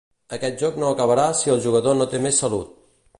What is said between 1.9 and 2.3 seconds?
no té